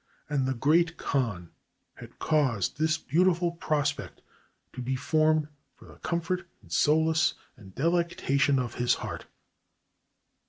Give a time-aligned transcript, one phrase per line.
[0.27, 1.51] And the Great Khan
[1.93, 4.23] had caused this beautiful prospect
[4.73, 9.27] to be formed for the comfort and solace and delectation of his heart.